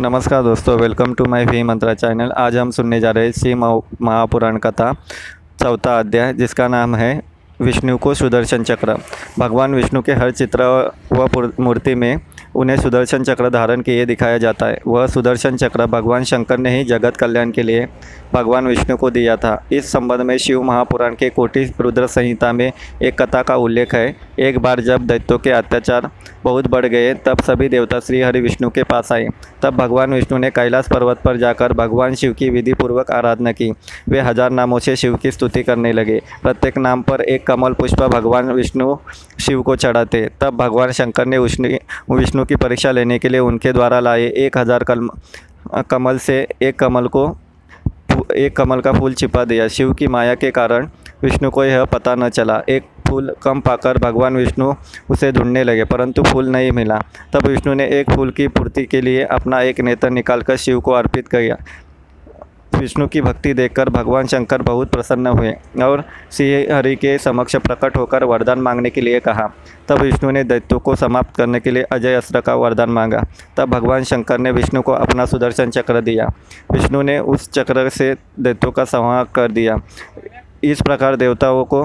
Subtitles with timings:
[0.00, 3.54] नमस्कार दोस्तों welcome to my V Mantra channel आज हम सुनने जा रहे हैं श्री
[3.54, 4.92] महापुराण कथा,
[5.60, 7.10] चौथा अध्याय, जिसका नाम है
[7.60, 8.96] विष्णु को सुदर्शन चक्र।
[9.38, 10.64] भगवान विष्णु के हर चित्र
[11.12, 12.20] व मूर्ति में
[12.54, 16.84] उन्हें सुदर्शन चक्र धारण किए दिखाया जाता है। वह सुदर्शन चक्र भगवान शंकर ने ही
[16.84, 17.86] जगत कल्याण के लिए
[18.34, 22.70] भगवान विष्णु को दिया था। इस संबंध में शिव महापुराण के कोटि रुद्र संहिता में
[23.02, 26.10] एक कथा का उल्लेख है। एक बार जब दैत्यों के अत्याचार
[26.44, 29.28] बहुत बढ़ गए, तब सभी देवता श्री हरि विष्णु के पास आए।
[29.62, 33.70] तब भगवान विष्णु ने कैलाश पर्वत पर जाकर भगवान शिव की विधि पूर्वक आराधना की।
[34.08, 38.02] वे हज़ार नामों से शिव की स्तुति करने लगे। प्रत्येक नाम पर एक कमल पुष्प
[38.04, 38.96] भगवान विष्णु
[39.40, 44.00] शिव को चढ़ाते। तब भगवान शंकर ने विष्णु की परीक्षा लेने के लिए उनके द्वारा
[44.00, 45.08] लाए एक हज़ार कलम,
[45.82, 47.26] कमल से एक कमल को
[48.36, 50.88] एक कमल का फूल छिपा दिया। शिव की माया के कारण
[51.22, 54.72] विष्णु को यह पता न चला। एक फूल कम पाकर भगवान विष्णु
[55.10, 59.00] उसे ढूँढने लगे, परंतु फूल नहीं मिला। तब विष्णु ने एक फूल की पूर्ति के
[59.00, 61.56] लिए अपना एक नेत्र निकालकर शिव को अर्पित किया।
[62.78, 67.96] विष्णु की भक्ति देखकर भगवान शंकर बहुत प्रसन्न हुए और श्री हरि के समक्ष प्रकट
[67.96, 69.48] होकर वरदान मांगने के लिए कहा।
[69.88, 73.24] तब विष्णु ने दैत्यों को समाप्त करने के लिए अजय अस्त्र का वरदान मांगा।
[73.56, 76.26] तब भगवान शंकर ने विष्णु को अपना सुदर्शन चक्र दिया।
[76.72, 79.80] विष्णु ने उस चक्र से दैत्यों का संहार कर दिया।
[80.64, 81.84] इस प्रकार देवताओं को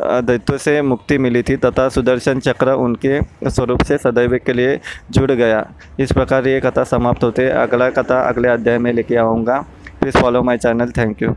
[0.00, 4.78] दैत्यों से मुक्ति मिली थी तथा सुदर्शन चक्र उनके स्वरूप से सदैव के लिए
[5.10, 5.66] जुड़ गया।
[6.00, 9.64] इस प्रकार ये कथा समाप्त होते। अगला कथा अगले अध्याय में लेके आऊँगा।
[10.00, 11.34] Please follow my channel thank you